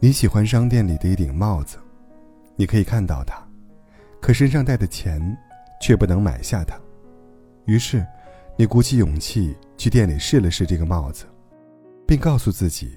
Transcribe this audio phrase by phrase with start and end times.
[0.00, 1.76] 你喜欢商店里的一顶帽子，
[2.54, 3.42] 你可以看到它，
[4.20, 5.20] 可身上带的钱
[5.80, 6.78] 却不能买下它。
[7.64, 8.06] 于是，
[8.56, 11.24] 你鼓起勇气去店里试了试这个帽子，
[12.06, 12.96] 并告诉自己，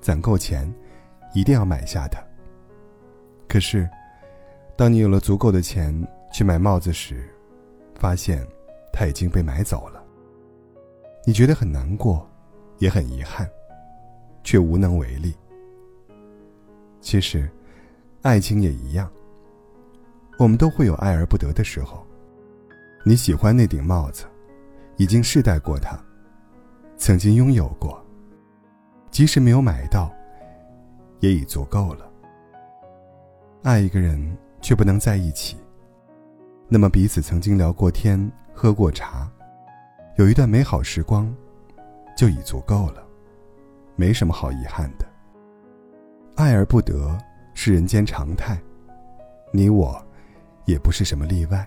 [0.00, 0.72] 攒够钱，
[1.34, 2.22] 一定要买下它。
[3.48, 3.90] 可是，
[4.76, 5.92] 当你有了足够的钱
[6.32, 7.28] 去买帽子时，
[7.96, 8.46] 发现
[8.92, 10.00] 它已经被买走了。
[11.24, 12.24] 你觉得很难过，
[12.78, 13.50] 也很遗憾，
[14.44, 15.34] 却无能为力。
[17.00, 17.48] 其实，
[18.22, 19.10] 爱情也一样。
[20.38, 22.06] 我们都会有爱而不得的时候。
[23.04, 24.24] 你喜欢那顶帽子，
[24.96, 25.98] 已经试戴过它，
[26.96, 28.04] 曾经拥有过。
[29.10, 30.12] 即使没有买到，
[31.20, 32.10] 也已足够了。
[33.62, 35.56] 爱一个人却不能在一起，
[36.68, 39.30] 那么彼此曾经聊过天、喝过茶，
[40.16, 41.34] 有一段美好时光，
[42.16, 43.02] 就已足够了，
[43.96, 45.07] 没什么好遗憾的。
[46.38, 47.18] 爱而不得
[47.52, 48.56] 是人间常态，
[49.50, 50.00] 你我
[50.66, 51.66] 也不是什么例外。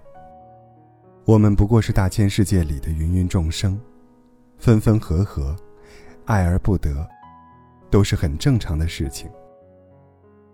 [1.25, 3.77] 我们不过是大千世界里的芸芸众生，
[4.57, 5.53] 分分合合，
[6.23, 7.05] 爱而不得，
[7.89, 9.29] 都是很正常的事情。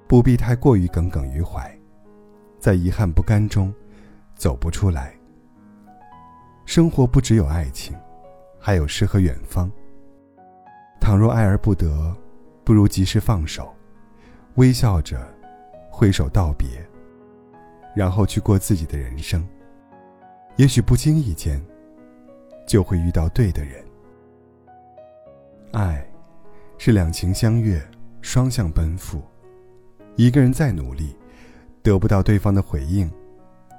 [0.07, 1.71] 不必太过于耿耿于怀，
[2.57, 3.71] 在遗憾不甘中
[4.33, 5.13] 走不出来。
[6.65, 7.95] 生活不只有爱情，
[8.59, 9.71] 还有诗和远方。
[10.99, 12.17] 倘若爱而不得，
[12.63, 13.71] 不如及时放手，
[14.57, 15.19] 微笑着
[15.87, 16.67] 挥手道别，
[17.95, 19.47] 然后去过自己的人生。
[20.55, 21.63] 也许不经意间，
[22.65, 23.85] 就会遇到对的人。
[25.73, 26.03] 爱，
[26.79, 27.79] 是两情相悦，
[28.21, 29.21] 双向奔赴。
[30.15, 31.15] 一个人再努力，
[31.83, 33.07] 得不到对方的回应，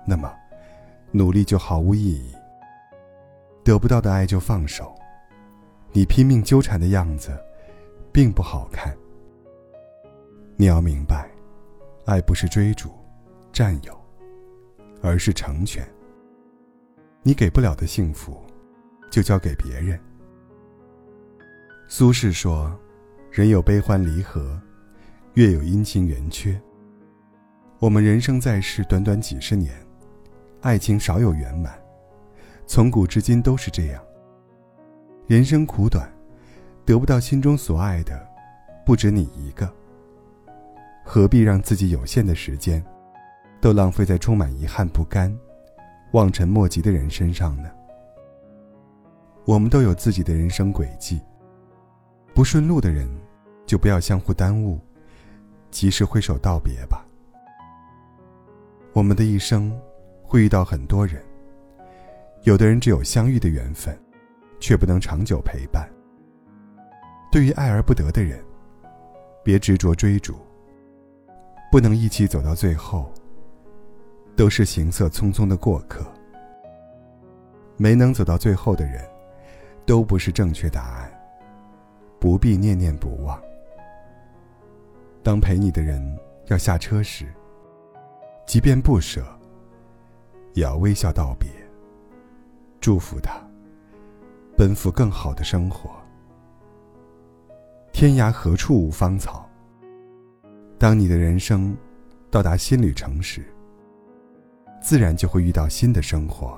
[0.07, 0.33] 那么，
[1.11, 2.33] 努力就毫无意义。
[3.65, 4.95] 得不到的爱就放手，
[5.91, 7.37] 你拼命纠缠的样子，
[8.13, 8.97] 并不好看。
[10.61, 11.31] 你要明白，
[12.05, 12.91] 爱不是追逐、
[13.53, 13.97] 占有，
[15.01, 15.89] 而是成全。
[17.23, 18.45] 你给不了的幸福，
[19.09, 19.97] 就交给别人。
[21.87, 22.77] 苏轼说
[23.31, 24.61] ：“人有悲欢离合。”
[25.35, 26.61] 月有阴晴圆缺。
[27.79, 29.73] 我们人生在世，短短几十年，
[30.61, 31.81] 爱情少有圆满，
[32.67, 34.03] 从古至今都是这样。
[35.29, 36.13] 人生苦短，
[36.85, 38.29] 得不到心中所爱的，
[38.85, 39.73] 不止你一个。
[41.11, 42.85] 何必让自己有限的时间，
[43.63, 45.35] 都浪费在充满遗憾、不甘、
[46.13, 47.71] 望尘莫及的人身上呢？
[49.47, 51.19] 我们都有自己的人生轨迹，
[52.35, 53.09] 不顺路的人，
[53.65, 54.79] 就不要相互耽误。
[55.71, 57.07] 及时挥手道别吧。
[58.93, 59.75] 我们的一生
[60.23, 61.23] 会遇到很多人，
[62.43, 63.99] 有的人只有相遇的缘分，
[64.61, 65.89] 却不能长久陪伴。
[67.33, 68.45] 对于爱而不得的人，
[69.43, 70.35] 别执着追逐。
[71.71, 73.13] 不能一起走到最后，
[74.37, 76.05] 都是行色匆匆的过客。
[77.77, 79.05] 没能走到最后的人，
[79.87, 81.13] 都不是正确答案。
[82.21, 83.41] 不必念念不忘。
[85.23, 87.33] 当陪你的人要下车时，
[88.45, 89.25] 即便不舍，
[90.55, 91.49] 也要微笑道别。
[92.81, 93.41] 祝福他，
[94.57, 95.91] 奔赴更好的生活。
[97.93, 99.48] 天涯何处无芳草。
[100.79, 101.77] 当你的人生
[102.31, 103.45] 到达新旅程时，
[104.81, 106.57] 自然就会遇到新的生活，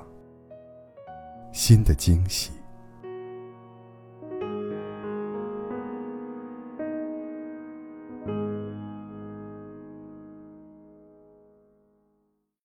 [1.53, 2.51] 新的惊喜。